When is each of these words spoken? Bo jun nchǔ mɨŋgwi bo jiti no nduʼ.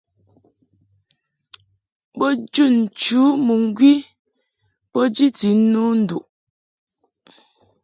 Bo 2.17 2.27
jun 2.53 2.75
nchǔ 2.85 3.21
mɨŋgwi 3.45 3.91
bo 4.91 5.01
jiti 5.15 5.49
no 5.71 5.83
nduʼ. 6.01 6.23